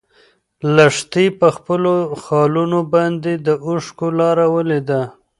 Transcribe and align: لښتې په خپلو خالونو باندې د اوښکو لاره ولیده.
لښتې 0.75 1.25
په 1.39 1.47
خپلو 1.55 1.93
خالونو 2.23 2.79
باندې 2.93 3.31
د 3.45 3.47
اوښکو 3.67 4.07
لاره 4.19 4.45
ولیده. 4.55 5.01